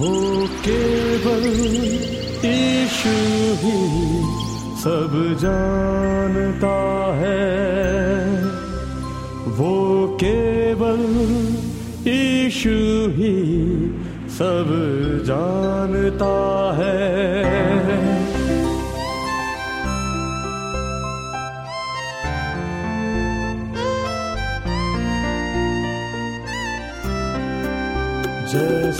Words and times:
वो 0.00 0.46
केवल 0.66 1.42
ईशु 2.46 3.16
ही 3.62 3.80
सब 4.80 5.16
जानता 5.40 6.76
है। 7.16 8.44
वो 9.56 10.06
केवल 10.24 11.02
ईशु 12.08 12.76
ही 13.18 13.36
सब 14.38 14.70
जानता 15.26 16.34
है। 16.78 17.79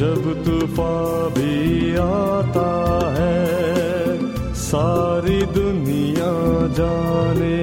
जब 0.00 0.22
तूफा 0.44 0.92
भी 1.36 1.94
आता 2.02 2.68
है 3.16 4.54
सारी 4.60 5.40
दुनिया 5.56 6.30
जाने 6.78 7.58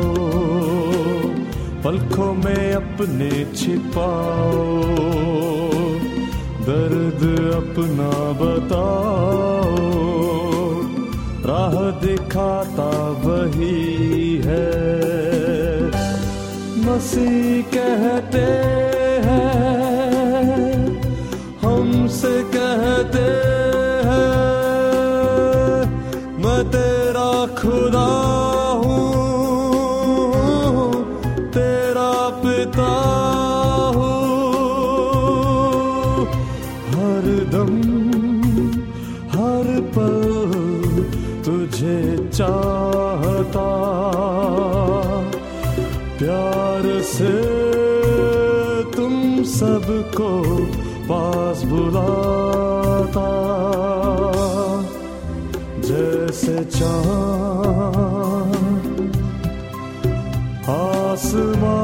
पलखों 1.84 2.34
में 2.34 2.72
अपने 2.72 3.52
छिपाओ। 3.56 4.82
दर्द 6.60 7.22
अपना 7.54 8.10
बताओ। 8.32 9.76
राह 11.46 11.90
दिखाता 12.00 13.10
वही 13.10 14.36
है। 14.44 14.70
मसीह 16.78 17.62
कहते 17.62 18.83
चाहता 43.44 43.68
प्यार 46.18 46.84
से 47.04 47.32
तुम 48.96 49.42
सबको 49.44 50.30
पास 51.08 51.62
बुलाता। 51.64 53.28
जैसे 55.84 56.56
चाँद 56.64 57.02
आसमां 60.70 61.83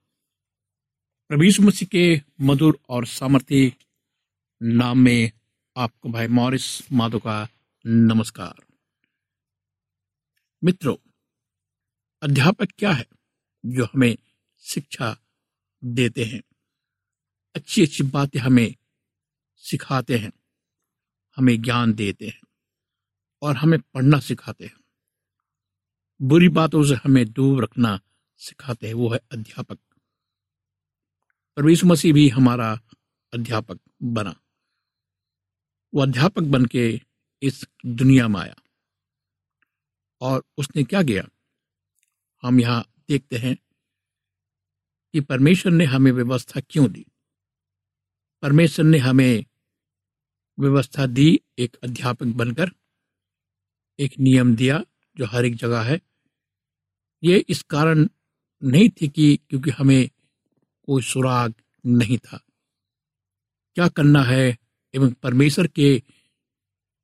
यीशु 1.39 1.61
मसीह 1.61 1.87
के 1.87 2.21
मधुर 2.41 2.79
और 2.89 3.05
सामर्थ्य 3.05 3.73
नाम 4.63 4.99
में 4.99 5.31
आपको 5.77 6.09
भाई 6.09 6.27
मॉरिस 6.27 6.91
माधो 6.91 7.19
का 7.19 7.47
नमस्कार। 7.85 8.65
मित्रों, 10.63 10.95
अध्यापक 12.23 12.67
क्या 12.77 12.91
है 12.91 13.05
जो 13.65 13.85
हमें 13.85 14.17
शिक्षा 14.59 15.17
देते 15.83 16.23
हैं? 16.23 16.41
अच्छी 17.55 17.83
अच्छी 17.83 18.03
बातें 18.03 18.39
हमें 18.39 18.75
सिखाते 19.55 20.17
हैं, 20.17 20.31
हमें 21.37 21.61
ज्ञान 21.61 21.93
देते 21.93 22.27
हैं 22.27 22.41
और 23.41 23.57
हमें 23.57 23.79
पढ़ना 23.79 24.19
सिखाते 24.19 24.65
हैं। 24.65 24.77
बुरी 26.21 26.49
बातों 26.49 26.83
से 26.83 26.93
हमें 26.93 27.31
दूर 27.31 27.63
रखना 27.63 27.99
सिखाते 28.37 28.87
हैं, 28.87 28.93
वो 28.93 29.09
है 29.09 29.19
अध्यापक। 29.31 29.79
परमेश्वर 31.57 31.89
मसीह 31.89 32.13
भी 32.13 32.29
हमारा 32.29 32.79
अध्यापक 33.33 33.79
बना। 34.03 34.35
वो 35.93 36.01
अध्यापक 36.01 36.41
बन 36.41 36.65
के 36.65 37.01
इस 37.41 37.65
दुनिया 37.85 38.27
में 38.27 38.39
आया। 38.39 38.55
और 40.21 40.43
उसने 40.57 40.83
क्या 40.83 41.03
किया? 41.03 41.23
हम 42.43 42.59
यहाँ 42.59 42.93
देखते 43.09 43.37
हैं 43.37 43.55
कि 45.13 45.21
परमेश्वर 45.21 45.71
ने 45.71 45.85
हमें 45.85 46.11
व्यवस्था 46.11 46.61
क्यों 46.69 46.91
दी? 46.91 47.05
परमेश्वर 48.41 48.85
ने 48.85 48.97
हमें 48.97 49.45
व्यवस्था 50.59 51.05
दी 51.05 51.39
एक 51.57 51.75
अध्यापक 51.75 52.25
बनकर, 52.25 52.69
एक 53.99 54.19
नियम 54.19 54.55
दिया 54.55 54.83
जो 55.17 55.25
हर 55.25 55.45
एक 55.45 55.55
जगह 55.55 55.81
है। 55.81 56.01
ये 57.23 57.45
इस 57.49 57.63
कारण 57.63 58.07
नहीं 58.63 58.89
थी 58.89 59.07
कि 59.07 59.39
क्योंकि 59.49 59.69
हमें 59.69 60.09
कोई 60.83 61.03
सुराग 61.03 61.53
नहीं 61.85 62.17
था। 62.17 62.37
क्या 63.75 63.87
करना 63.87 64.23
है 64.23 64.57
एवं 64.95 65.13
परमेश्वर 65.13 65.67
के 65.67 66.03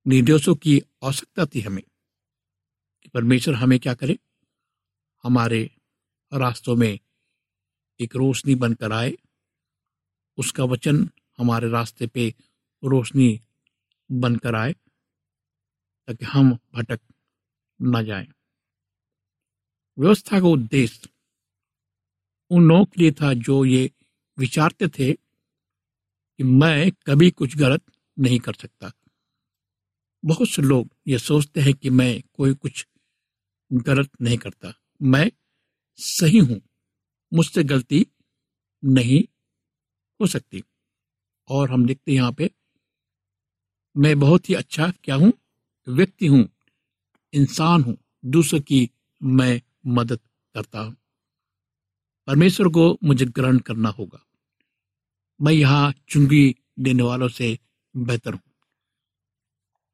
निर्देशों 0.07 0.55
की 0.55 0.81
आवश्यकता 1.03 1.46
थी 1.46 1.62
हमें? 1.62 1.84
कि 3.03 3.10
परमेश्वर 3.10 3.55
हमें 3.55 3.79
क्या 3.79 3.93
करे? 3.93 4.17
हमारे 5.24 5.72
रास्तों 6.34 6.75
में 6.75 7.00
एक 8.00 8.15
रोशनी 8.15 8.55
बनकर 8.55 8.91
आए। 8.91 9.13
उसका 10.38 10.63
वचन 10.63 11.10
हमारे 11.38 11.69
रास्ते 11.69 12.07
पे 12.07 12.36
रोशनी 12.84 13.41
बनकर 14.12 14.55
आए, 14.55 14.74
ताकि 16.07 16.25
हम 16.25 16.57
भटक 16.74 17.00
न 17.81 18.05
जाएँ। 18.05 18.27
व्यवस्था 20.00 20.39
का 20.39 20.48
उद्देश्य 20.48 21.10
उन 22.51 22.68
लोगों 22.68 22.86
के 22.86 23.01
लिए 23.01 23.12
था 23.12 23.34
जो 23.34 23.63
ये 23.66 23.89
विचारते 24.38 24.88
थे 24.88 25.13
कि 25.13 26.44
मैं 26.44 26.92
कभी 27.08 27.30
कुछ 27.32 27.58
गलत 27.58 27.82
नहीं 28.18 28.39
कर 28.39 28.54
सकता। 28.54 28.92
बहुत 30.24 30.50
से 30.50 30.62
लोग 30.62 30.89
ये 31.08 31.18
सोचते 31.18 31.62
हैं 31.62 31.74
कि 31.74 31.89
मैं 31.89 32.22
कोई 32.34 32.54
कुछ 32.54 32.86
गलत 33.72 34.10
नहीं 34.22 34.38
करता। 34.38 34.74
मैं 35.01 35.30
सही 36.00 36.38
हूँ, 36.38 36.62
मुझसे 37.32 37.63
गलती 37.63 38.06
नहीं 38.84 39.24
हो 40.20 40.27
सकती। 40.27 40.63
और 41.50 41.72
हम 41.72 41.86
देखते 41.86 42.12
हैं 42.12 42.18
यहाँ 42.18 42.32
पे, 42.32 42.50
मैं 43.96 44.20
बहुत 44.20 44.50
ही 44.50 44.54
अच्छा 44.54 44.92
क्या 45.04 45.16
हूँ? 45.16 45.32
व्यक्ति 45.88 46.27
हूँ, 46.27 46.48
इंसान 47.34 47.84
हूँ, 47.84 47.98
दूसरों 48.25 48.62
की 48.62 48.89
मैं 49.22 49.62
मदद 49.88 50.20
करता 50.56 50.80
हूँ। 50.80 50.96
परमेश्वर 52.27 52.67
को 52.67 53.00
मुझे 53.03 53.25
ग्रहण 53.25 53.60
करना 53.60 53.89
होगा। 53.89 54.25
मैं 55.41 55.53
यहाँ 55.53 55.93
चुंगी 56.10 56.55
देने 56.79 57.03
वालों 57.03 57.27
से 57.27 57.60
बेहतर 57.98 58.34
हूँ। 58.34 58.41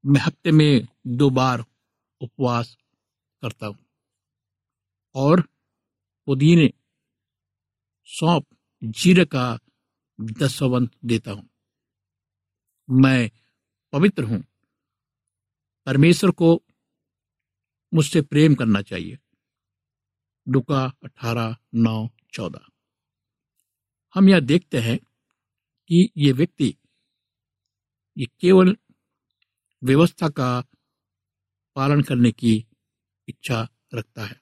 मैं 0.06 0.22
हफ़्ते 0.22 0.52
में 0.52 0.88
दो 1.08 1.30
बार 1.30 1.66
उपवास 2.22 2.78
करता 3.42 3.68
हूँ। 3.68 3.86
और 5.16 5.42
पुदीने 6.26 6.74
सौंप 8.06 8.46
जीरे 8.84 9.26
का 9.26 9.60
दसवन 10.22 10.90
देता 11.06 11.32
हूँ। 11.32 11.50
मैं 12.90 13.32
पवित्र 13.94 14.24
हूँ। 14.24 14.44
परमेश्वर 15.86 16.32
को 16.32 16.64
मुझसे 17.94 18.22
प्रेम 18.22 18.56
करना 18.56 18.82
चाहिए। 18.82 19.18
डुका 20.48 20.94
अठारह 21.04 21.58
नौ 21.76 22.10
चौदह। 22.34 22.66
हम 24.16 24.30
यह 24.30 24.40
देखते 24.42 24.80
हैं 24.80 24.98
कि 25.90 26.10
ये 26.18 26.32
व्यक्ति, 26.32 26.76
ये 28.18 28.26
केवल 28.42 28.76
व्यवस्था 29.82 30.30
का 30.30 30.60
पालन 31.76 32.02
करने 32.02 32.32
की 32.32 32.56
इच्छा 33.28 33.68
रखता 33.94 34.26
है, 34.26 34.40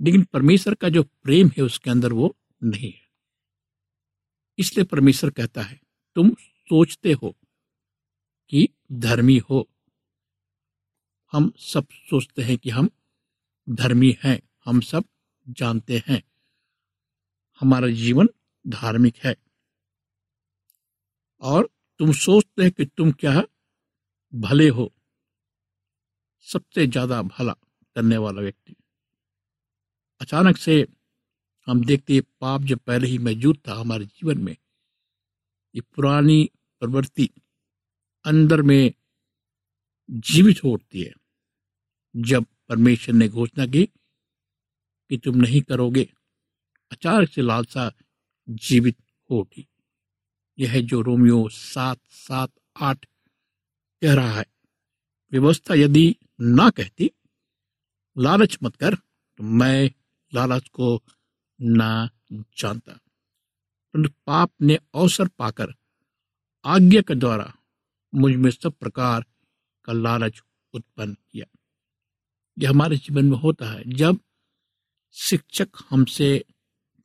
लेकिन 0.00 0.22
परमेश्वर 0.24 0.74
का 0.74 0.88
जो 0.88 1.02
प्रेम 1.02 1.48
है 1.48 1.64
उसके 1.64 1.90
अंदर 1.90 2.12
वो 2.12 2.34
नहीं 2.62 2.90
है। 2.90 3.00
इसलिए 4.58 4.84
परमेश्वर 4.84 5.30
कहता 5.30 5.62
है, 5.62 5.80
तुम 6.16 6.30
सोचते 6.68 7.12
हो 7.12 7.36
कि 8.52 8.68
धर्मी 8.92 9.36
हो। 9.40 9.68
हम 11.32 11.52
सब 11.58 11.86
सोचते 12.10 12.42
हैं 12.42 12.56
कि 12.58 12.70
हम 12.70 12.88
धर्मी 13.68 14.16
हैं, 14.24 14.40
हम 14.66 14.80
सब 14.82 15.04
जानते 15.46 16.02
हैं। 16.06 16.22
हमारा 17.62 17.88
जीवन 17.88 18.28
धार्मिक 18.66 19.16
है। 19.16 19.36
और 21.42 21.68
तुम 22.00 22.12
सोचते 22.12 22.62
हैं 22.62 22.72
कि 22.72 22.84
तुम 22.86 23.12
क्या 23.12 23.42
भले 24.34 24.68
हो। 24.68 24.92
सबसे 26.46 26.86
ज़्यादा 26.86 27.22
भला 27.22 27.52
करने 27.96 28.16
वाला 28.16 28.42
व्यक्ति। 28.42 28.74
अचानक 30.20 30.56
से 30.56 30.86
हम 31.66 31.84
देखते 31.84 32.14
हैं, 32.14 32.22
पाप 32.40 32.62
जब 32.62 32.78
पहले 32.78 33.08
ही 33.08 33.18
मौजूद 33.18 33.58
था 33.68 33.74
हमारे 33.74 34.04
जीवन 34.04 34.38
में, 34.38 34.56
ये 35.74 35.80
पुरानी 35.80 36.50
प्रवृत्ति 36.82 37.28
अंदर 38.24 38.62
में 38.62 38.92
जीवित 40.10 40.64
होती 40.64 41.02
है। 41.02 41.12
जब 42.16 42.44
परमेश्वर 42.68 43.14
ने 43.14 43.28
घोषणा 43.28 43.66
की 43.66 43.84
कि 45.10 45.16
तुम 45.16 45.36
नहीं 45.36 45.60
करोगे 45.62 46.08
अचानक 46.92 47.28
से 47.28 47.42
लालसा 47.42 47.92
जीवित 48.50 48.96
हो 49.30 49.40
उठी 49.40 49.68
यह 50.58 50.80
जो 50.80 51.00
रोमियो 51.00 51.48
सात 51.48 51.98
सात 52.10 52.52
आठ 52.80 53.06
कह 54.02 54.14
रहा 54.14 54.32
है, 54.32 54.46
व्यवस्था 55.32 55.74
यदि 55.74 56.16
ना 56.40 56.70
कहती, 56.70 57.10
लालच 58.18 58.58
मत 58.62 58.76
कर 58.76 58.94
तो 59.36 59.44
मैं 59.44 59.90
लालच 60.34 60.68
को 60.68 61.02
ना 61.60 62.10
जानता। 62.32 62.92
परंतु 63.92 64.10
पाप 64.26 64.52
ने 64.62 64.78
अवसर 64.94 65.28
पाकर, 65.28 65.74
आज्ञा 66.64 67.02
के 67.02 67.14
द्वारा 67.14 67.52
मुझमें 68.14 68.50
सब 68.50 68.72
प्रकार 68.72 69.24
का 69.84 69.92
लालच 69.92 70.42
उत्पन्न 70.72 71.16
किया। 71.30 71.46
यह 72.58 72.70
हमारे 72.70 72.96
जीवन 72.96 73.24
में 73.24 73.38
होता 73.38 73.66
है 73.66 73.82
जब 73.86 74.18
शिक्षक 75.12 75.68
हमसे 75.90 76.44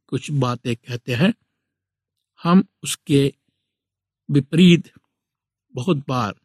कुछ 0.08 0.30
बातें 0.32 0.76
कहते 0.76 1.16
हैं। 1.16 1.34
हम 2.42 2.64
उसके 2.84 3.34
विपरीत 4.30 4.92
बहुत 5.76 5.98
बार 6.08 6.36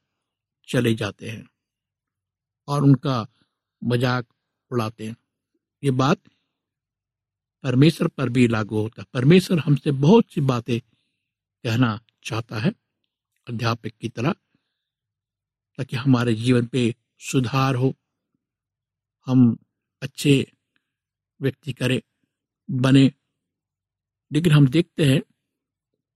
चले 0.69 0.95
जाते 0.95 1.29
हैं 1.31 1.49
और 2.69 2.83
उनका 2.83 3.27
मज़ाक 3.83 4.27
उड़ाते 4.71 5.07
हैं। 5.07 5.17
ये 5.83 5.91
बात 5.91 6.21
परमेश्वर 7.65 8.09
पर 8.09 8.29
भी 8.29 8.47
लागू 8.49 8.81
होता 8.81 9.03
है। 9.03 9.07
परमेश्वर 9.13 9.59
हमसे 9.59 9.91
बहुत 9.91 10.31
सी 10.31 10.41
बातें 10.41 10.81
कहना 10.81 11.99
चाहता 12.25 12.59
है 12.59 12.73
अध्यापक 13.47 13.93
की 14.01 14.09
तरह, 14.09 14.33
ताकि 15.79 15.97
हमारे 15.97 16.35
जीवन 16.35 16.67
पे 16.67 16.95
सुधार 17.21 17.75
हो। 17.75 17.95
हम 19.27 19.57
अच्छे 20.03 20.35
व्यक्ति 21.41 21.73
करें, 21.73 22.01
बने 22.69 23.13
लेकिन 24.33 24.53
हम 24.53 24.69
देखते 24.69 25.05
हैं, 25.05 25.23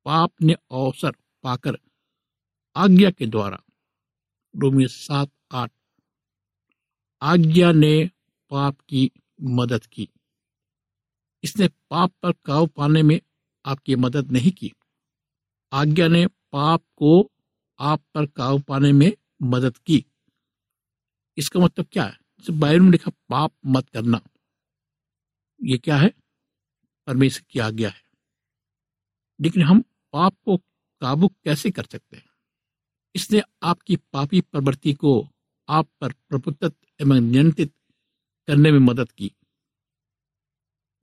पाप 0.05 0.33
ने 0.43 0.53
अवसर 0.53 1.11
पाकर 1.43 1.79
आज्ञा 2.77 3.11
के 3.11 3.27
द्वारा, 3.27 3.63
रोमियो 4.57 4.89
सात 4.89 5.31
आठ, 5.53 5.73
आज्ञा 7.23 7.73
ने 7.73 8.11
पाप 8.51 8.81
की 8.81 9.13
मदद 9.43 9.87
की। 9.87 10.09
इसने 11.45 11.69
पाप 11.69 12.13
पर 12.23 12.33
काबू 12.33 12.67
पाने 12.67 13.03
में 13.03 13.21
आपकी 13.67 13.97
मदद 13.97 14.33
नहीं 14.33 14.53
की। 14.53 14.73
आज्ञा 15.73 16.09
ने 16.09 16.27
पाप 16.27 16.83
को 16.97 17.31
आप 17.81 18.05
पर 18.15 18.27
काबू 18.27 18.59
पाने 18.59 18.93
में 18.93 19.17
मदद 19.43 19.77
की। 19.77 20.07
इसका 21.37 21.61
मतलब 21.61 21.87
क्या 21.93 22.05
है? 22.05 22.19
बाइबल 22.51 22.81
में 22.81 22.91
लिखा 22.91 23.11
पाप 23.11 23.53
मत 23.67 23.89
करना। 23.89 24.21
ये 25.65 25.79
क्या 25.79 25.97
है? 25.97 26.15
परमेश्वर 27.07 27.45
की 27.51 27.59
आज्ञा 27.59 27.91
है। 27.91 28.06
लेकिन 29.41 29.63
हम 29.63 29.85
पाप 30.13 30.37
को 30.45 30.57
काबू 31.01 31.29
कैसे 31.29 31.71
कर 31.71 31.85
सकते 31.85 32.17
हैं? 32.17 32.31
इसने 33.15 33.43
आपकी 33.63 33.97
पापी 33.97 34.41
प्रवृत्ति 34.41 34.93
को 34.93 35.29
आप 35.69 35.89
पर 36.01 36.13
प्रभुत्व 36.13 36.73
एवं 37.01 37.21
नियंत्रित 37.21 37.75
करने 38.47 38.73
में 38.73 38.79
मदद 38.79 39.13
की। 39.13 39.33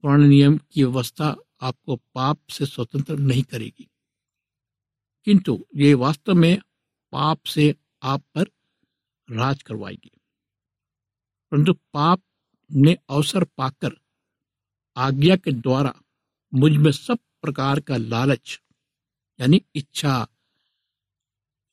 पुराने 0.02 0.28
नियम 0.28 0.58
की 0.58 0.84
व्यवस्था 0.84 1.36
आपको 1.60 1.96
पाप 1.96 2.38
से 2.50 2.66
स्वतंत्र 2.66 3.16
नहीं 3.16 3.42
करेगी। 3.42 3.90
किंतु 5.24 5.66
ये 5.76 5.94
वास्तव 5.94 6.34
में 6.34 6.58
पाप 7.12 7.44
से 7.44 7.74
आप 8.02 8.22
पर 8.34 8.42
राज 9.30 9.62
करवाएगी। 9.62 10.10
परंतु 11.50 11.72
पाप 11.72 12.22
ने 12.72 12.98
अवसर 13.08 13.44
पाकर 13.44 13.90
आज्ञा 14.96 15.36
के 15.36 15.52
द्वारा 15.52 16.00
मुझमें 16.54 16.92
सब 16.92 17.18
प्रकार 17.44 17.80
का 17.80 17.96
लालच, 17.96 18.60
यानी 19.40 19.62
इच्छा, 19.74 20.28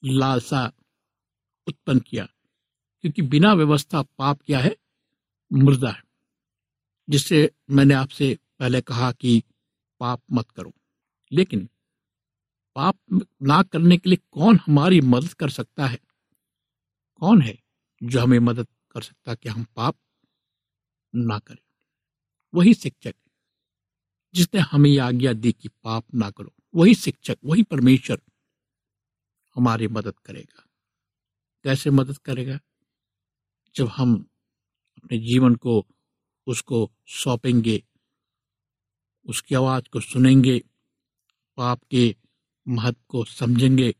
लालसा 0.05 0.71
उत्पन्न 1.67 1.99
किया। 1.99 2.25
क्योंकि 3.01 3.21
बिना 3.21 3.53
व्यवस्था 3.53 4.01
पाप 4.01 4.41
क्या 4.41 4.59
है? 4.59 4.77
मुर्दा 5.53 5.89
है। 5.89 6.03
जिससे 7.09 7.51
मैंने 7.69 7.93
आपसे 7.93 8.39
पहले 8.59 8.81
कहा 8.81 9.11
कि 9.11 9.43
पाप 9.99 10.21
मत 10.31 10.51
करो। 10.51 10.73
लेकिन 11.31 11.69
पाप 12.75 12.99
ना 13.41 13.63
करने 13.63 13.97
के 13.97 14.09
लिए 14.09 14.17
कौन 14.31 14.59
हमारी 14.65 15.01
मदद 15.01 15.33
कर 15.33 15.49
सकता 15.49 15.87
है? 15.87 15.99
कौन 17.15 17.41
है 17.41 17.63
जो 18.03 18.19
हमें 18.19 18.39
मदद 18.39 18.67
कर 18.91 19.01
सकता 19.01 19.35
कि 19.35 19.49
हम 19.49 19.63
पाप 19.63 19.95
ना 21.15 21.39
करें? 21.39 21.73
वही 22.53 22.73
शिक्षक 22.73 23.15
जिसने 24.33 24.61
हमें 24.61 24.99
आज्ञा 24.99 25.33
दी 25.33 25.51
कि 25.51 25.67
पाप 25.67 26.05
ना 26.13 26.31
करो। 26.31 26.53
वही 26.75 26.95
शिक्षक, 26.95 27.37
वही 27.45 27.63
परमेश्वर 27.63 28.21
हमारी 29.55 29.87
मदद 29.87 30.19
करेगा। 30.19 30.63
कैसे 31.63 31.89
मदद 31.89 32.17
करेगा? 32.17 32.59
जब 33.75 33.87
हम 33.87 34.29
अपने 34.97 35.17
जीवन 35.17 35.55
को 35.55 35.85
उसको 36.47 36.91
सौंपेंगे, 37.07 37.83
उसकी 39.25 39.55
आवाज़ 39.55 39.83
को 39.89 39.99
सुनेंगे, 39.99 40.63
पाप 41.57 41.83
के 41.83 42.15
महत्व 42.67 43.01
को 43.07 43.25
समझेंगे 43.25 43.91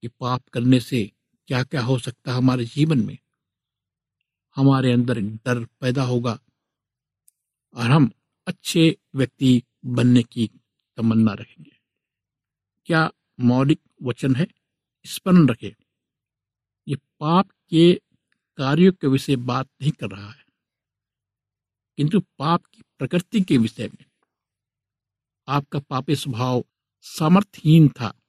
कि 0.00 0.08
पाप 0.08 0.48
करने 0.48 0.80
से 0.80 1.12
क्या 1.46 1.64
क्या 1.64 1.82
हो 1.82 1.98
सकता 1.98 2.30
है 2.30 2.36
हमारे 2.36 2.64
जीवन 2.64 3.06
में, 3.06 3.18
हमारे 4.56 4.92
अंदर 4.92 5.20
डर 5.20 5.64
पैदा 5.64 6.02
होगा 6.02 6.38
और 7.74 7.90
हम 7.90 8.10
अच्छे 8.46 8.98
व्यक्ति 9.14 9.62
बनने 9.84 10.22
की 10.22 10.50
तमन्ना 10.96 11.32
रखेंगे। 11.32 11.80
क्या 12.86 13.12
मौलिक 13.40 13.80
वचन 14.02 14.36
है? 14.36 14.46
स्मरण 15.06 15.48
रखे। 15.48 15.76
ये 16.88 16.96
पाप 16.96 17.50
के 17.50 18.00
कार्यों 18.56 18.92
के 18.92 19.06
विषय 19.06 19.36
बात 19.36 19.68
नहीं 19.82 19.92
कर 19.92 20.06
रहा 20.06 20.30
है। 20.30 20.44
किंतु 21.96 22.20
पाप 22.20 22.64
की 22.64 22.82
प्रकृति 22.98 23.40
के 23.40 23.58
विषय 23.58 23.88
में। 23.88 24.04
आपका 25.48 25.78
पापी 25.78 26.16
स्वभाव 26.16 26.64
सामर्थहीन 27.00 27.88
था। 27.88 28.20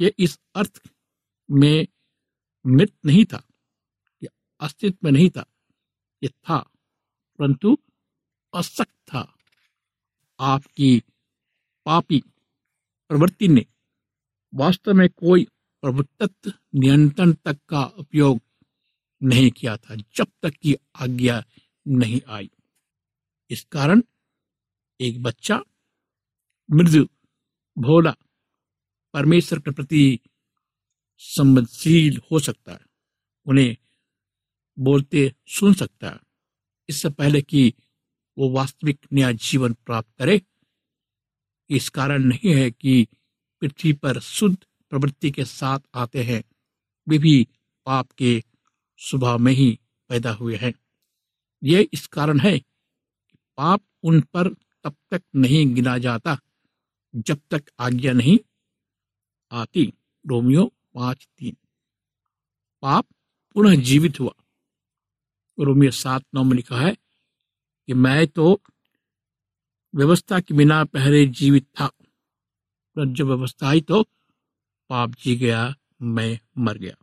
ये 0.00 0.14
इस 0.18 0.40
अर्थ 0.54 0.82
में 1.50 1.88
मृत 2.66 2.98
नहीं 3.06 3.24
था 3.24 3.44
अस्तित्व 4.60 4.98
में 5.04 5.12
नहीं 5.12 5.30
था। 5.30 5.46
यह 6.22 6.30
था, 6.30 6.58
परंतु 7.38 7.78
असक्त 8.54 8.90
था। 9.08 9.36
आपकी 10.40 11.02
पापी 11.86 12.20
प्रवृत्ति 13.08 13.48
ने 13.48 13.66
वास्तव 14.54 14.92
में 14.92 15.08
कोई 15.08 15.44
प्रभुत्व 15.82 16.52
नियंत्रण 16.74 17.32
तक 17.32 17.58
का 17.68 17.82
उपयोग 17.82 18.40
नहीं 19.22 19.50
किया 19.50 19.76
था, 19.76 19.94
जब 19.94 20.26
तक 20.42 20.50
कि 20.50 20.76
आज्ञा 20.96 21.44
नहीं 21.88 22.20
आई। 22.28 22.50
इस 23.50 23.64
कारण 23.64 24.02
एक 25.00 25.22
बच्चा 25.22 25.62
मृदु 26.70 27.04
भोला 27.78 28.14
परमेश्वर 29.12 29.58
के 29.58 29.70
प्रति 29.70 30.18
संवेदनशील 31.18 32.20
हो 32.32 32.38
सकता 32.40 32.72
है, 32.72 32.80
उन्हें 33.46 33.76
बोलते 34.78 35.32
सुन 35.46 35.74
सकता 35.74 36.10
है। 36.10 36.18
इससे 36.88 37.08
पहले 37.10 37.42
कि 37.42 37.74
वो 38.38 38.50
वास्तविक 38.50 39.06
नया 39.12 39.32
जीवन 39.32 39.72
प्राप्त 39.72 40.08
करे। 40.18 40.42
इस 41.70 41.88
कारण 41.88 42.24
नहीं 42.24 42.54
है 42.54 42.70
कि 42.70 43.08
पृथ्वी 43.60 43.92
पर 43.92 44.20
शुद्ध 44.20 44.58
प्रवृत्ति 44.90 45.30
के 45.30 45.44
साथ 45.44 45.80
आते 45.94 46.22
हैं। 46.22 46.44
वे 47.08 47.18
भी 47.18 47.48
पाप 47.86 48.10
के 48.10 48.42
स्वभाव 48.96 49.38
में 49.38 49.52
ही 49.52 49.80
पैदा 50.08 50.32
हुए 50.32 50.56
हैं। 50.56 50.74
ये 51.62 51.88
इस 51.92 52.06
कारण 52.06 52.40
है 52.40 52.58
कि 52.58 53.38
पाप 53.56 53.82
उन 54.02 54.20
पर 54.20 54.54
तब 54.84 54.96
तक 55.10 55.22
नहीं 55.36 55.74
गिना 55.74 55.98
जाता, 55.98 56.38
जब 57.16 57.40
तक 57.50 57.64
आज्ञा 57.78 58.12
नहीं 58.12 58.38
आती। 59.52 59.92
रोमियो 60.26 60.72
पाँच 60.94 61.28
तीन। 61.38 61.56
पाप 62.82 63.06
पुनः 63.54 63.82
जीवित 63.82 64.20
हुआ। 64.20 64.34
रोमियो 65.60 65.90
सात 65.90 66.24
नौ 66.34 66.44
में 66.44 66.56
लिखा 66.56 66.80
है 66.80 66.96
कि 67.88 67.94
मैं 67.94 68.26
तो 68.26 68.62
व्यवस्था 69.94 70.40
के 70.40 70.54
बिना 70.54 70.84
पहले 70.84 71.26
जीवित 71.26 71.64
था। 71.64 71.90
जब 73.06 73.26
व्यवस्था 73.26 73.68
आई 73.68 73.80
तो 73.80 74.02
पाप 74.88 75.10
जी 75.10 75.36
गया, 75.36 75.76
मैं 76.02 76.40
मर 76.58 76.78
गया। 76.78 76.96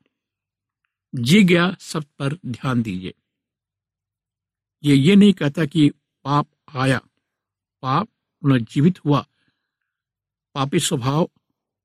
जी 1.15 1.44
गया, 1.44 1.75
सब 1.80 2.04
पर 2.04 2.34
ध्यान 2.46 2.82
दीजिए। 2.82 3.13
ये 4.84 4.96
ये 4.96 5.15
नहीं 5.15 5.34
कहता 5.34 5.65
कि 5.65 5.89
पाप 6.24 6.48
आया। 6.75 7.01
पाप 7.82 8.10
पुनर्जीवित 8.42 9.06
हुआ। 9.06 9.27
पापी 10.54 10.80
स्वभाव 10.80 11.32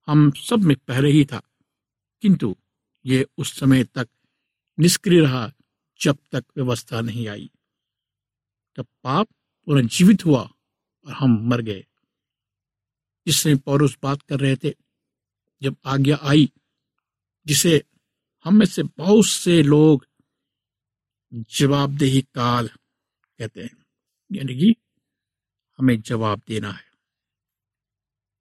हम 0.06 0.30
सब 0.30 0.58
में 0.58 0.76
पहले 0.76 1.10
ही 1.10 1.24
था। 1.24 1.42
किंतु 2.22 2.56
ये 3.06 3.26
उस 3.38 3.58
समय 3.58 3.84
तक 3.84 4.08
निष्क्रिय 4.78 5.20
रहा, 5.20 5.52
जब 6.00 6.18
तक 6.32 6.44
व्यवस्था 6.56 7.00
नहीं 7.00 7.28
आई। 7.28 7.50
तब 8.80 8.86
पाप 9.04 9.28
पुनर्जीवित 9.66 10.26
हुआ 10.26 10.42
और 11.06 11.12
हम 11.12 11.48
मर 11.48 11.60
गए। 11.60 11.86
जिससे 13.26 13.54
पौरुष 13.54 13.96
बात 14.02 14.22
कर 14.22 14.40
रहे 14.40 14.56
थे, 14.56 14.74
जब 15.62 15.76
आज्ञा 15.86 16.18
आई, 16.22 16.52
जिसे 17.46 17.84
हम 18.44 18.54
में 18.54 18.66
से 18.66 18.82
बहुत 18.82 19.26
से 19.26 19.62
लोग 19.62 20.06
जवाबदेही 21.34 22.22
काल 22.22 22.68
कहते 23.38 23.62
हैं। 23.62 23.86
यानी 24.32 24.54
कि 24.54 24.76
हमें 25.78 26.00
जवाब 26.00 26.42
देना 26.48 26.70
है। 26.70 26.90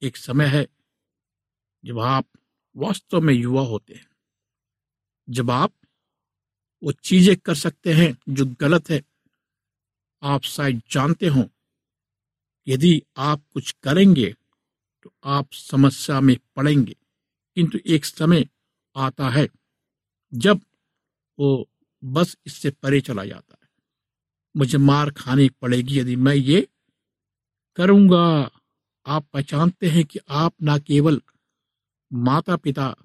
एक 0.02 0.18
समय 0.18 0.46
है 0.46 0.68
जब 1.86 2.00
आप 2.00 2.30
वास्तव 2.78 3.22
में 3.22 3.34
युवा 3.34 3.62
होते 3.62 3.94
हैं। 3.94 4.10
जब 5.30 5.52
आप 5.52 5.74
वो 6.84 6.92
चीज़ें 6.92 7.36
कर 7.36 7.56
सकते 7.56 7.94
हैं 7.94 8.18
जो 8.30 8.46
गलत 8.46 8.90
है 8.90 9.02
आप 10.22 10.44
शायद 10.44 10.82
जानते 10.92 11.28
हो। 11.28 11.44
यदि 12.68 13.02
आप 13.18 13.42
कुछ 13.54 13.72
करेंगे 13.84 14.34
तो 15.04 15.14
आप 15.24 15.54
समस्या 15.54 16.20
में 16.20 16.36
पड़ेंगे। 16.56 16.96
किंतु 17.58 17.80
एक 17.86 18.06
समय 18.06 18.48
आता 18.96 19.30
है 19.30 19.48
जब 20.34 20.62
वो 21.40 21.68
बस 22.04 22.36
इससे 22.46 22.70
परे 22.74 23.02
चला 23.02 23.26
जाता 23.26 23.58
है। 23.64 23.68
मुझे 24.56 24.78
मार 24.78 25.12
खानी 25.12 25.50
पड़ेगी 25.52 26.00
यदि 26.00 26.16
मैं 26.16 26.36
ये 26.36 26.68
करूँगा। 27.78 28.50
आप 29.06 29.26
पहचानते 29.34 29.90
हैं 29.90 30.04
कि 30.06 30.20
आप 30.30 30.54
ना 30.62 30.78
केवल 30.80 31.22
माता 32.12 32.56
पिता 32.56 32.96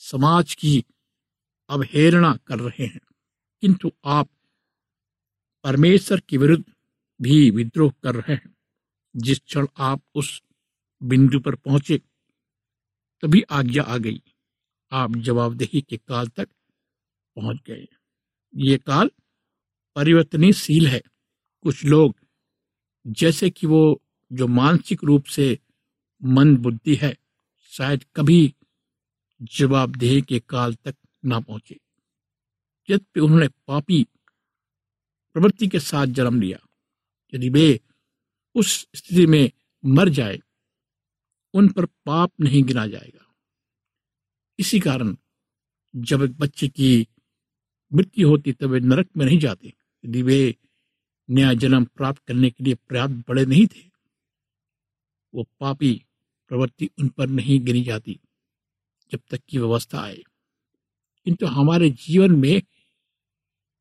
समाज 0.00 0.54
की 0.54 0.84
अवहेलना 1.70 2.34
कर 2.46 2.58
रहे 2.58 2.86
हैं, 2.86 3.00
किंतु 3.62 3.90
आप 4.04 4.28
परमेश्वर 5.64 6.20
के 6.20 6.36
विरुद्ध 6.36 6.64
भी 7.22 7.50
विद्रोह 7.50 7.92
कर 8.02 8.14
रहे 8.14 8.32
हैं। 8.32 8.56
जिस 9.16 9.38
क्षण 9.38 9.66
आप 9.78 10.02
उस 10.14 10.42
बिंदु 11.02 11.40
पर 11.40 11.54
पहुँचे, 11.54 11.98
तभी 13.22 13.42
आज्ञा 13.42 13.82
आ 13.82 13.98
गई। 13.98 14.22
आप 14.92 15.16
जवाबदेही 15.16 15.80
के 15.80 15.96
काल 15.96 16.28
तक 16.28 16.48
पहुँच 17.36 17.56
गए। 17.66 17.88
ये 18.56 18.78
काल 18.78 19.10
परिवर्तनशील 19.94 20.86
है। 20.86 21.02
कुछ 21.62 21.84
लोग, 21.84 22.16
जैसे 23.06 23.50
कि 23.50 23.66
वो 23.66 24.02
जो 24.32 24.46
मानसिक 24.46 25.04
रूप 25.04 25.24
से 25.24 25.58
मन 26.24 26.56
बुद्धि 26.56 26.94
है, 26.94 27.16
शायद 27.62 28.04
कभी 28.16 28.54
जवाबदेही 29.42 30.22
के 30.22 30.40
काल 30.40 30.74
तक 30.74 30.94
ना 31.24 31.40
पहुँचे। 31.40 31.80
यद्यपि 32.90 33.20
उन्होंने 33.20 33.48
पापी 33.48 34.06
प्रवृत्ति 35.34 35.68
के 35.68 35.80
साथ 35.80 36.06
जन्म 36.06 36.40
लिया। 36.40 36.58
यदि 37.34 37.48
वे 37.48 37.80
उस 38.54 38.88
स्थिति 38.94 39.26
में 39.26 39.50
मर 39.84 40.08
जाए, 40.08 40.40
उन 41.54 41.68
पर 41.68 41.86
पाप 41.86 42.32
नहीं 42.40 42.62
गिना 42.62 42.86
जाएगा। 42.86 43.34
इसी 44.58 44.80
कारण 44.80 45.16
जब 45.96 46.22
एक 46.22 46.38
बच्चे 46.38 46.68
की 46.68 47.08
मृत्यु 47.92 48.28
होती 48.28 48.52
तब 48.52 48.66
वे 48.66 48.80
नरक 48.80 49.08
में 49.16 49.26
नहीं 49.26 49.38
जाते। 49.38 49.72
यदि 50.04 50.22
वे 50.22 50.56
नया 51.30 51.52
जन्म 51.52 51.84
प्राप्त 51.84 52.22
करने 52.26 52.50
के 52.50 52.64
लिए 52.64 52.74
पर्याप्त 52.74 53.14
बड़े 53.28 53.46
नहीं 53.46 53.66
थे, 53.66 53.90
वो 55.34 55.48
पापी 55.60 56.04
प्रवृत्ति 56.48 56.90
उन 56.98 57.08
पर 57.08 57.26
नहीं 57.26 57.60
गिनी 57.60 57.82
जाती 57.82 58.20
जब 59.10 59.20
तक 59.30 59.40
की 59.48 59.58
व्यवस्था 59.58 60.00
आए। 60.00 60.22
किंतु 61.24 61.46
हमारे 61.46 61.90
जीवन 61.90 62.30
में 62.30 62.62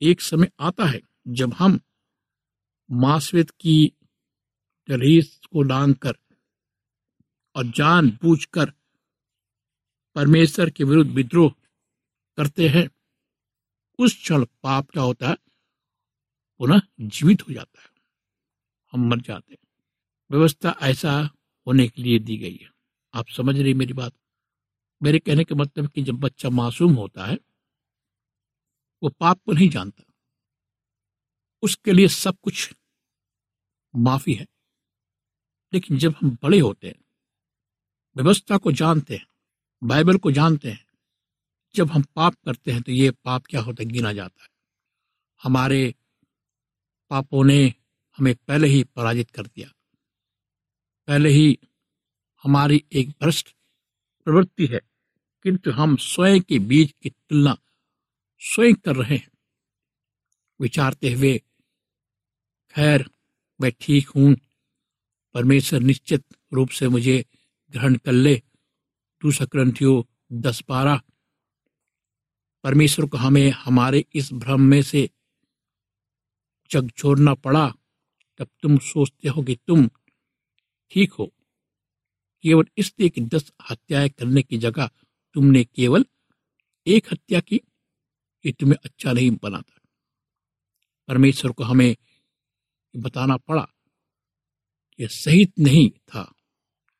एक 0.02 0.22
समय 0.22 0.52
आता 0.60 0.86
है 0.86 1.02
जब 1.28 1.54
हम 1.54 1.80
मासवेद 2.92 3.52
की 3.52 3.94
रीस 4.90 5.42
को 5.52 5.64
लांग 5.64 5.96
कर 5.96 6.14
और 7.56 7.68
जान 7.68 8.10
बूझ 8.10 8.46
कर 8.46 8.74
परमेश्वर 10.16 10.70
के 10.70 10.84
विरुद्ध 10.84 11.12
विद्रोह 11.12 11.56
करते 12.38 12.68
हैं, 12.70 12.90
उस 14.00 14.16
क्षण 14.16 14.46
पाप 14.46 14.90
क्या 14.90 15.04
होता 15.04 15.30
है? 15.30 15.38
पुनः 16.58 16.82
जीवित 17.02 17.42
हो 17.42 17.54
जाता 17.54 17.82
है। 17.82 17.90
हम 18.92 19.10
मर 19.10 19.22
जाते 19.22 19.54
हैं। 19.54 19.68
व्यवस्था 20.32 20.76
ऐसा 20.82 21.30
होने 21.68 21.88
के 21.88 22.02
लिए 22.02 22.20
दी 22.20 22.38
गई 22.38 22.56
है। 22.56 22.72
आप 23.14 23.28
समझ 23.28 23.60
रही 23.60 23.74
मेरी 23.74 23.94
बात? 23.94 24.14
मेरे 25.04 25.20
कहने 25.20 25.44
का 25.44 25.56
मतलब 25.56 25.90
कि 25.90 26.04
जब 26.04 26.14
बच्चा 26.14 26.50
मासूम 26.50 26.94
होता 26.94 27.26
है, 27.26 27.40
वो 29.04 29.10
पाप 29.10 29.42
को 29.46 29.52
नहीं 29.52 29.70
जानता। 29.70 30.11
उसके 31.62 31.92
लिए 31.92 32.08
सब 32.08 32.40
कुछ 32.40 32.74
माफ़ी 33.96 34.34
है। 34.34 34.48
लेकिन 35.74 35.98
जब 35.98 36.16
हम 36.22 36.38
बड़े 36.44 36.60
होते 36.60 36.88
हैं, 36.88 37.04
व्यवस्था 38.16 38.58
को 38.58 38.72
जानते 38.72 39.16
हैं, 39.16 39.28
बाइबल 39.84 40.18
को 40.18 40.32
जानते 40.32 40.72
हैं, 40.72 40.86
जब 41.76 41.92
हम 41.92 42.02
पाप 42.16 42.36
करते 42.46 42.72
हैं 42.72 42.82
तो 42.82 42.92
ये 42.92 43.12
पाप 43.12 43.46
क्या 43.46 43.62
होता 43.62 43.84
है? 43.84 43.90
गिना 43.90 44.14
जाता 44.14 44.44
है। 44.44 44.50
हमारे 45.44 45.96
पापों 47.10 47.44
ने 47.44 47.74
हमें 48.18 48.36
पहले 48.36 48.68
ही 48.68 48.84
पराजित 48.84 49.32
कर 49.32 49.48
दिया। 49.48 49.72
पहले 51.08 51.30
ही 51.30 51.60
हमारी 52.44 52.84
एक 52.94 53.10
भ्रष्ट 53.10 53.56
प्रवृत्ति 54.24 54.66
है, 54.66 54.80
किंतु 55.44 55.72
हम 55.72 55.96
स्वयं 55.98 56.42
के 56.42 56.60
बीज 56.60 56.94
की 57.02 57.10
तुलना 57.10 57.58
स्वयं 58.40 58.76
कर 58.76 58.96
रहे 58.96 59.18
हैं। 59.18 59.32
विचारते 60.60 61.14
हुए 61.14 61.42
खैर, 62.76 63.06
मैं 63.62 63.72
ठीक 63.82 64.10
हूँ। 64.10 64.36
परमेश्वर 65.34 65.80
निश्चित 65.80 66.24
रूप 66.54 66.70
से 66.70 66.88
मुझे 66.88 67.26
ग्रहण 67.74 67.96
कर 67.96 68.12
ले। 68.12 68.36
दूसरा 69.22 69.48
ग्रंथियों 69.52 70.02
दस 70.42 70.64
बारह 70.70 71.02
परमेश्वर 72.64 73.06
को 73.06 73.18
हमें 73.18 73.50
हमारे 73.50 74.06
इस 74.16 74.34
भ्रम 74.34 74.62
में 74.62 74.82
से 74.82 75.10
जग 76.72 76.92
छोड़ना 76.98 77.34
पड़ा। 77.34 77.68
तब 78.38 78.48
तुम 78.62 78.78
सोचते 78.78 79.30
हो 79.30 79.44
कि 79.44 79.56
तुम 79.56 79.90
ठीक 80.92 81.14
हो। 81.14 81.32
केवल 82.44 82.66
इसलिए 82.78 83.10
कि 83.10 83.22
दस 83.22 83.52
हत्याएँ 83.70 84.10
करने 84.10 84.42
की 84.42 84.58
जगह 84.58 84.90
तुमने 85.36 85.64
केवल 85.64 86.06
एक 86.88 87.08
हत्या 87.12 87.40
की 87.40 87.62
ये 88.46 88.52
तुम्हें 88.52 88.78
अच्छा 88.86 89.12
नहीं 89.14 89.32
बनाता 89.32 89.80
परमेश्वर 91.08 91.52
को 91.52 91.64
हमें 91.64 91.96
बताना 92.96 93.38
पड़ा 93.38 93.68
कि 94.98 95.08
सही 95.08 95.48
नहीं 95.60 95.90
था 95.90 96.34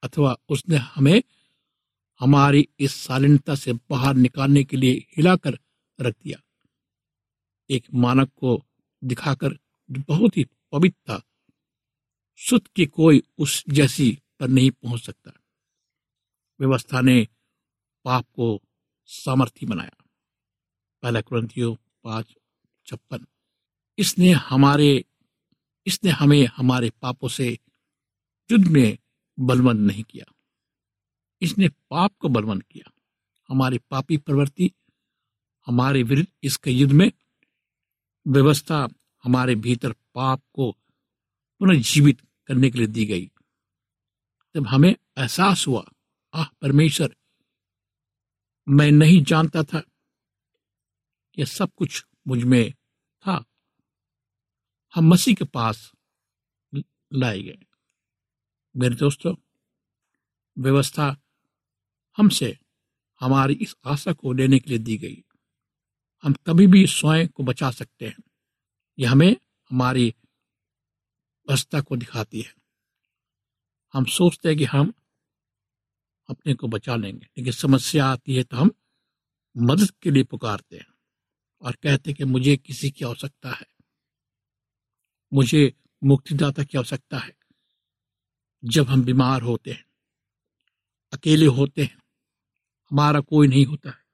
अथवा 0.04 0.38
उसने 0.50 0.76
हमें 0.76 1.24
हमारी 2.20 2.68
इस 2.80 2.96
शालीनता 2.96 3.56
से 3.56 3.74
बाहर 3.74 4.16
निकालने 4.16 4.64
के 4.64 4.78
लिए 4.78 4.94
हिलाकर 4.94 5.60
रख 6.02 6.16
दिया। 6.24 6.42
एक 7.70 7.88
मानक 7.94 8.32
को 8.34 8.66
दिखाकर 9.04 9.60
बहुत 9.92 10.38
ही 10.38 10.46
पवित्र 10.72 11.14
था, 11.14 11.24
सुत 12.36 12.68
की 12.68 12.86
कोई 12.86 13.24
उस 13.38 13.64
जैसी 13.70 14.20
पर 14.40 14.48
नहीं 14.48 14.72
पहुँच 14.72 15.02
सकता। 15.02 15.32
व्यवस्था 16.60 17.02
ने 17.02 17.28
पाप 18.06 18.26
को 18.34 18.62
सामर्थ्य 19.06 19.66
बनाया। 19.66 20.04
पहला 21.02 21.22
क्रंथियो 21.22 21.78
पाँच 22.04 22.36
छप्पन। 22.86 23.26
इसने 23.98 24.32
हमारे 24.32 25.06
इसने 25.88 26.12
हमें 26.12 26.46
हमारे 26.46 26.90
पापों 26.90 27.28
से 27.28 27.60
युद्ध 28.52 28.68
में 28.68 28.98
बलवंत 29.40 29.80
नहीं 29.80 30.04
किया। 30.04 30.34
इसने 31.42 31.70
पाप 31.70 32.18
को 32.20 32.30
बलवंत 32.30 32.64
किया। 32.64 32.92
हमारी 33.50 33.78
पापी 33.78 34.18
प्रवृत्ति, 34.18 34.72
हमारे 35.66 36.04
विरुद्ध 36.04 36.28
इसके 36.44 36.72
युद्ध 36.72 36.94
में 36.94 37.12
व्यवस्था 38.28 38.88
हमारे 39.24 39.56
भीतर 39.56 39.92
पाप 39.92 40.44
को 40.54 40.72
पुनर्जीवित 41.60 42.22
करने 42.48 42.70
के 42.70 42.78
लिए 42.78 42.88
दी 42.88 43.06
गई। 43.06 43.32
जब 44.56 44.68
हमें 44.68 44.96
एहसास 45.18 45.68
हुआ, 45.68 45.86
आह, 46.34 46.46
परमेश्वर, 46.62 47.16
मैं 48.70 48.92
नहीं 48.92 49.24
जानता 49.24 49.64
था 49.64 49.84
यह 51.40 51.46
सब 51.46 51.72
कुछ 51.74 52.06
मुझमें 52.28 52.72
था। 53.22 53.44
हम 54.96 55.08
मसीह 55.08 55.36
के 55.36 55.46
पास 55.46 55.92
लाए 57.14 57.42
गए। 57.42 57.58
मेरे 58.78 58.96
दोस्तों, 58.96 59.36
व्यवस्था 60.58 61.18
हमसे, 62.18 62.58
हमारी 63.20 63.54
इस 63.54 63.76
आशा 63.86 64.14
को 64.14 64.34
लेने 64.34 64.60
के 64.60 64.70
लिए 64.70 64.80
दी 64.80 64.98
गई। 64.98 65.24
हम 66.24 66.34
कभी 66.34 66.68
भी 66.68 66.88
स्वयं 66.88 67.28
को 67.28 67.44
बचा 67.44 67.72
सकते 67.72 68.08
हैं। 68.08 68.24
यह 69.00 69.12
हमें 69.12 69.36
हमारी 69.70 70.16
व्यवस्था 71.48 71.82
को 71.82 71.96
दिखाती 71.96 72.42
है। 72.42 72.54
हम 73.94 74.06
सोचते 74.06 74.50
हैं 74.50 74.58
कि 74.58 74.66
हम 74.66 74.94
अपने 76.30 76.54
को 76.54 76.68
बचा 76.68 76.96
लेंगे, 76.96 77.28
लेकिन 77.38 77.54
समस्या 77.54 78.06
आती 78.06 78.36
है 78.36 78.44
तो 78.44 78.58
हम 78.58 78.72
मदद 79.58 79.92
के 79.92 80.12
लिए 80.12 80.24
पुकारते 80.24 80.78
हैं 80.78 80.94
और 81.62 81.76
कहते 81.76 82.10
हैं 82.10 82.18
कि 82.18 82.24
मुझे 82.24 82.58
किसी 82.58 82.90
की 82.92 83.06
आवश्यकता 83.06 83.52
है। 83.52 83.66
मुझे 85.34 85.74
मुक्तिदाता 86.04 86.64
की 86.64 86.78
आवश्यकता 86.78 87.18
है। 87.18 87.36
जब 88.66 88.88
हम 88.88 89.04
बीमार 89.04 89.42
होते 89.42 89.72
हैं, 89.72 89.86
अकेले 91.14 91.46
होते 91.46 91.84
हैं, 91.84 91.98
हमारा 92.92 93.20
कोई 93.20 93.48
नहीं 93.48 93.66
होता 93.66 93.90
है। 93.90 94.06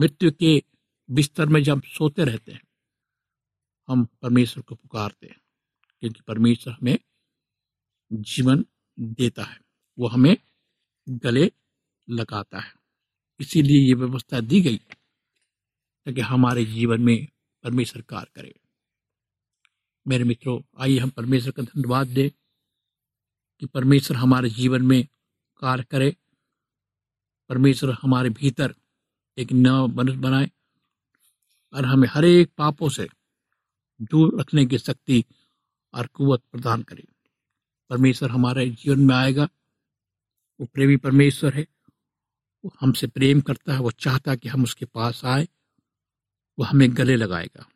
मृत्यु 0.00 0.32
के 0.32 0.62
बिस्तर 1.10 1.46
में 1.46 1.62
जब 1.62 1.82
सोते 1.82 2.24
रहते 2.24 2.52
हैं, 2.52 2.62
हम 3.88 4.04
परमेश्वर 4.04 4.62
को 4.62 4.74
पुकारते 4.74 5.26
हैं, 5.26 5.40
क्योंकि 6.00 6.20
परमेश्वर 6.20 6.72
हमें 6.72 6.98
जीवन 8.12 8.64
देता 8.98 9.44
है, 9.44 9.60
वो 9.98 10.08
हमें 10.08 10.36
गले 11.08 11.52
लगाता 12.10 12.58
है। 12.58 12.74
इसीलिए 13.40 13.88
ये 13.88 13.94
व्यवस्था 13.94 14.40
दी 14.40 14.60
गई 14.60 14.76
ताकि 16.04 16.20
हमारे 16.20 16.64
जीवन 16.64 17.00
में 17.00 17.28
परमेश्वर 17.62 18.02
कार्य 18.02 18.30
करे। 18.34 18.54
मेरे 20.08 20.24
मित्रों, 20.24 20.60
आइए 20.78 20.98
हम 20.98 21.10
परमेश्वर 21.10 21.52
का 21.52 21.62
धन्यवाद 21.62 22.06
दें 22.06 22.30
कि 23.60 23.66
परमेश्वर 23.66 24.16
हमारे 24.16 24.50
जीवन 24.50 24.82
में 24.82 25.08
कार्य 25.60 25.82
करे। 25.82 26.16
परमेश्वर 27.48 27.96
हमारे 28.02 28.30
भीतर 28.30 28.74
एक 29.38 29.52
नव 29.52 29.86
मनुष्य 29.86 30.18
बनाए 30.18 30.50
और 31.72 31.84
हमें 31.84 32.08
हर 32.08 32.24
एक 32.24 32.50
पापों 32.58 32.88
से 32.88 33.08
दूर 34.02 34.40
रखने 34.40 34.66
की 34.66 34.78
शक्ति 34.78 35.24
और 35.94 36.06
कुवत 36.06 36.42
प्रदान 36.52 36.82
करे। 36.82 37.04
परमेश्वर 37.90 38.30
हमारे 38.30 38.70
जीवन 38.70 39.00
में 39.00 39.14
आएगा, 39.14 39.48
वो 40.60 40.66
प्रेमी 40.66 40.96
परमेश्वर 40.96 41.54
है, 41.54 41.66
वो 42.64 42.72
हमसे 42.80 43.06
प्रेम 43.06 43.40
करता 43.40 43.72
है, 43.72 43.80
वो 43.80 43.90
चाहता 43.90 44.30
है 44.30 44.36
कि 44.36 44.48
हम 44.48 44.62
उसके 44.62 44.84
पास 44.84 45.24
आए, 45.24 45.48
वो 46.58 46.64
हमें 46.64 46.96
गले 46.96 47.16
लगाएगा। 47.16 47.66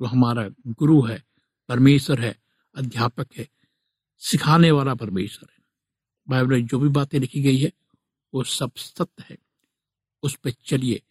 वो 0.00 0.06
हमारा 0.06 0.48
गुरु 0.68 1.02
है 1.02 1.31
परमेश्वर 1.72 2.20
है, 2.20 2.42
अध्यापक 2.74 3.28
है, 3.38 3.48
सिखाने 4.18 4.70
वाला 4.70 4.94
परमेश्वर 4.94 5.52
है। 5.58 5.64
बाइबल 6.28 6.50
में 6.50 6.66
जो 6.66 6.78
भी 6.78 6.88
बातें 6.88 7.20
लिखी 7.20 7.42
गई 7.42 7.58
है, 7.58 7.72
वो 8.34 8.44
सब 8.44 8.74
सत्य 8.76 9.24
है। 9.30 9.38
उस 10.22 10.36
पर 10.36 10.50
चलिए, 10.50 11.02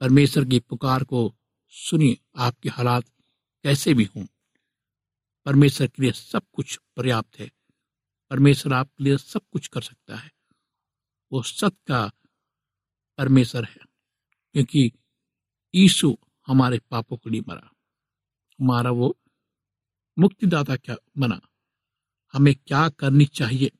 परमेश्वर 0.00 0.44
की 0.44 0.58
पुकार 0.58 1.04
को 1.04 1.36
सुनिए, 1.68 2.18
आपके 2.36 2.68
हालात 2.68 3.04
कैसे 3.62 3.94
भी 3.94 4.04
हों। 4.04 4.26
परमेश्वर 5.44 5.86
के 5.86 6.02
लिए 6.02 6.12
सब 6.12 6.42
कुछ 6.52 6.80
पर्याप्त 6.96 7.38
है। 7.38 7.50
परमेश्वर 8.30 8.72
आपके 8.72 9.04
लिए 9.04 9.18
सब 9.18 9.40
कुछ 9.52 9.68
कर 9.68 9.82
सकता 9.82 10.16
है। 10.16 10.32
वो 11.32 11.42
सत्य 11.42 11.76
का 11.88 12.12
परमेश्वर 13.18 13.64
है, 13.64 13.80
क्योंकि 14.52 14.92
ईसु 15.74 16.18
हमारे 16.46 16.78
पापों 16.78 17.16
के 17.16 17.30
लिए 17.30 17.42
मरा। 17.48 17.70
हमारा 18.60 18.90
वो 18.90 19.16
मुक्तिदाता 20.20 20.76
क्या 20.76 20.96
बना? 21.18 21.40
हमें 22.32 22.54
क्या 22.54 22.88
करनी 22.88 23.24
चाहिए? 23.24 23.70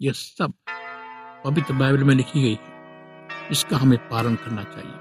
यह 0.00 0.12
सब 0.12 0.52
पवित्र 1.44 1.74
बाइबल 1.74 2.04
में 2.04 2.14
लिखी 2.14 2.42
गई 2.42 2.58
है। 2.62 2.72
इसका 3.50 3.76
हमें 3.76 4.08
पालन 4.08 4.34
करना 4.34 4.64
चाहिए। 4.64 4.94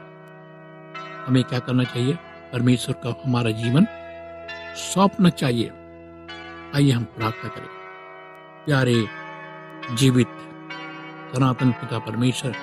हमें 1.25 1.43
क्या 1.43 1.59
करना 1.59 1.83
चाहिए? 1.83 2.13
परमेश्वर 2.53 2.95
का 2.95 3.21
हमारा 3.25 3.51
जीवन 3.51 3.87
सौंपना 4.75 5.29
चाहिए। 5.29 5.69
आइए 6.75 6.91
हम 6.91 7.03
प्रार्थना 7.03 7.49
करें। 7.49 7.67
प्यारे 8.65 9.07
जीवित 9.95 10.27
सनातन 11.35 11.71
पिता 11.71 11.99
परमेश्वर, 11.99 12.55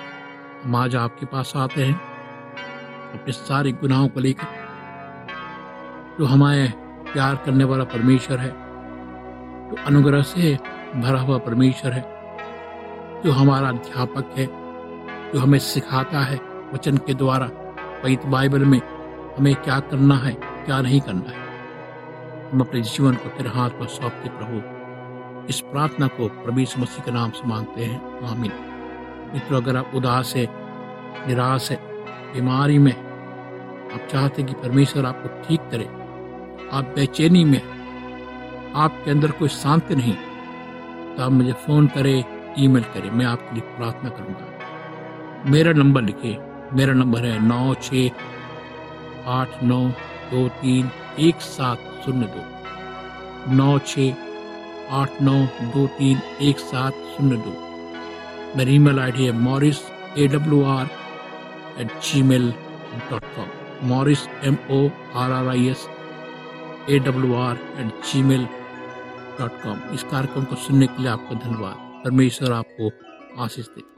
हम 0.63 0.77
आज 0.77 0.97
आपके 0.97 1.27
पास 1.27 1.53
आते 1.57 1.85
हैं। 1.85 2.01
अपने 3.19 3.33
सारे 3.33 3.73
गुनाहों 3.73 4.09
को 4.09 4.21
लेकर 4.21 4.47
जो 6.19 6.25
हमारे 6.25 6.82
प्यार 7.13 7.37
करने 7.37 7.65
वाला 7.65 7.85
परमेश्वर 7.85 8.39
है, 8.39 8.49
जो 9.71 9.77
अनुग्रह 9.87 10.23
से 10.23 10.59
भरा 10.97 11.21
हुआ 11.21 11.39
परमेश्वर 11.39 11.93
है, 11.93 12.03
जो 13.25 13.33
हमारा 13.33 13.69
अध्यापक 13.69 14.35
है, 14.39 14.47
जो 15.33 15.41
हमें 15.41 15.59
सिखाता 15.59 16.21
है 16.21 16.41
वचन 16.75 16.97
के 16.97 17.15
द्वारा। 17.15 17.47
पवित्र 18.03 18.29
बाइबल 18.29 18.65
में 18.65 18.81
हमें 19.39 19.55
क्या 19.55 19.81
करना 19.81 20.15
है, 20.15 20.33
क्या 20.35 20.81
नहीं 20.81 21.01
करना 21.01 21.31
है? 21.31 21.43
हम 22.51 22.61
अपने 22.61 22.81
जीवन 22.81 23.15
को 23.15 23.29
तेरे 23.29 23.49
हाथ 23.49 23.71
पर 23.71 23.87
सौंपते 23.87 24.29
प्रभु। 24.29 24.83
इस 25.49 25.61
प्रार्थना 25.61 26.07
को 26.07 26.29
प्रभु 26.29 26.61
मसीह 26.61 27.05
के 27.05 27.11
नाम 27.11 27.31
से 27.31 27.49
मांगते 27.49 27.85
हैं। 27.85 28.29
आमीन। 28.31 28.53
मित्रों, 29.35 29.63
अगर 29.63 29.77
आप 29.77 29.91
उदास 29.95 30.37
है, 30.37 30.47
निराश 31.29 31.71
है, 31.71 31.77
बीमारी 32.35 32.79
में, 32.79 32.95
आप 33.95 34.09
चाहते 34.11 34.43
कि 34.43 34.53
परमेश्वर 34.53 35.07
आपको 35.07 35.49
ठीक 35.49 35.61
करे 35.61 36.02
आप 36.73 36.85
बेचैनी 36.97 37.45
में, 37.45 37.61
आपके 38.75 39.11
अंदर 39.11 39.31
कोई 39.39 39.49
शांति 39.51 39.95
नहीं 39.95 40.15
तो 41.17 41.23
आप 41.23 41.33
मुझे 41.33 41.53
फ़ोन 41.65 41.87
करें, 41.87 42.25
ईमेल 42.59 42.85
करें, 42.95 43.11
मैं 43.11 43.27
आपके 43.27 43.55
लिए 43.55 43.77
प्रार्थना 43.77 44.11
करूँगा। 44.11 45.51
मेरा 45.51 45.73
नंबर 45.73 46.03
लिखिए 46.03 46.39
मेरा 46.75 46.93
नंबर 46.95 47.25
है 47.25 47.39
नौ 47.47 47.75
छ 47.77 48.11
आठ 49.31 49.63
नौ 49.63 49.81
दो 50.31 50.49
तीन 50.61 50.91
एक 51.21 51.41
सात 51.43 51.79
शून्य 52.05 52.27
दो। 52.29 53.55
नौ 53.55 53.79
छ 53.81 54.13
आठ 54.93 55.21
नौ 55.23 55.35
दो 55.75 55.87
तीन 55.99 56.21
एक 56.43 56.59
सात 56.61 56.93
शून्य 57.13 57.37
दो। 57.39 57.55
मेरी 58.57 58.75
ईमेल 58.75 58.99
आईडी 59.01 59.27
है 59.27 59.33
Morris 59.41 59.79
A 60.19 60.27
W 60.29 60.65
R 60.71 60.87
at 61.81 62.01
Gmail 62.23 62.53
dot 63.11 63.25
com. 63.37 63.89
Morris 63.89 64.27
M 64.45 64.57
O 64.71 64.87
R 65.19 65.33
R 65.33 65.49
I 65.49 65.69
S 65.69 65.87
A 66.91 66.99
W 66.99 67.35
R 67.35 67.57
at 67.81 68.03
Gmail 68.23 68.45
dot 69.41 69.63
com 69.63 69.81
इस 69.95 70.03
कार्यक्रम 70.03 70.45
को 70.45 70.57
सुनने 70.57 70.87
के 70.87 71.03
लिए 71.03 71.11
आपका 71.11 71.35
धन्यवाद। 71.47 71.77
परमेश्वर 72.05 72.53
आपको 72.53 72.91
आशीष 73.43 73.67
दे। 73.67 73.91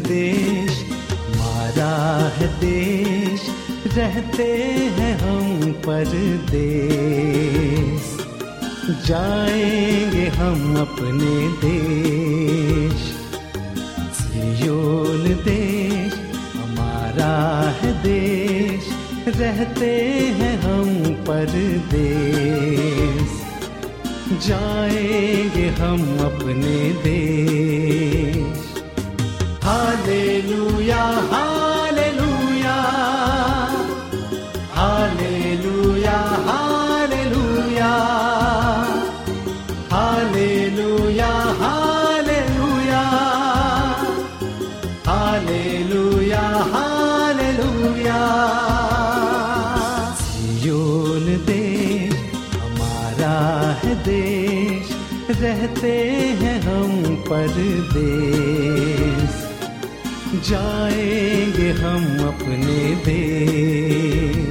देश 0.00 0.72
हमारा 1.10 1.90
है 2.36 2.46
देश 2.60 2.79
रहते 4.00 4.44
हैं 4.98 5.18
हम 5.18 5.72
परदेश। 5.72 8.26
जाएँगे 9.06 10.26
हम 10.26 10.76
अपने 10.76 11.48
देश। 11.48 13.14
सियोन 14.16 15.44
देश, 15.44 16.14
हमारा 16.56 17.70
है 17.70 18.02
देश। 18.02 18.88
रहते 19.36 19.90
हैं 20.30 20.60
हम 20.60 21.24
परदेश। 21.24 23.40
जाएँगे 24.46 25.68
हम 25.68 26.18
अपने 26.18 26.92
देश। 26.92 28.84
हालेलुया। 29.64 31.29
रहते 55.40 55.92
हैं 56.40 56.56
हम 56.62 56.90
परदेश 57.28 59.36
जाएँगे 60.48 61.70
हम 61.82 62.04
अपने 62.28 62.78
देश। 63.06 64.49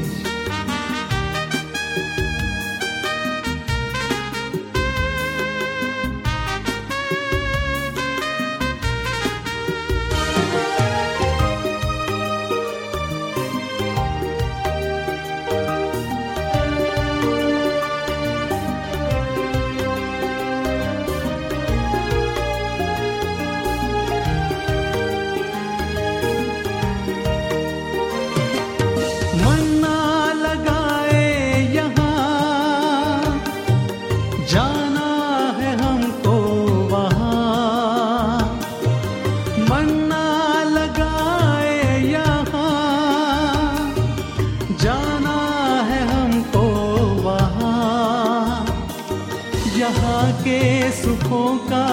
सुखों 51.29 51.57
का 51.57 51.87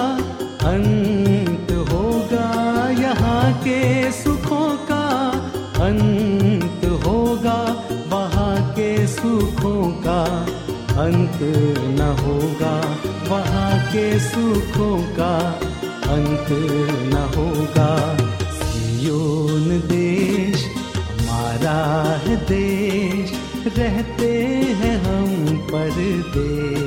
अंत 0.67 1.71
होगा। 1.71 2.47
यहाँ 2.89 3.53
के 3.53 4.11
सुखों 4.11 4.69
का 4.77 5.03
अंत 5.85 6.85
होगा। 7.05 7.59
वहाँ 8.09 8.71
के 8.71 9.07
सुखों 9.07 9.91
का 9.91 10.23
अंत 11.03 11.39
न 11.99 12.01
होगा। 12.19 12.75
वहाँ 13.35 13.87
के 13.87 14.19
सुखों 14.19 14.97
का 15.03 15.37
अंत 16.15 16.47
न 17.13 17.31
होगा। 17.37 18.17
सियोन 18.51 19.79
देश, 19.79 20.65
हमारा 20.95 21.77
है 22.25 22.35
देश। 22.35 23.33
रहते 23.77 24.33
हैं 24.79 24.97
हम 24.97 25.57
परदेश। 25.57 26.86